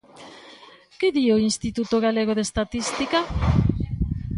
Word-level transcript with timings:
¿Que 0.99 1.07
di 1.15 1.25
o 1.35 1.41
Instituto 1.49 1.95
Galego 2.05 2.33
de 2.35 2.43
Estatística? 2.47 3.19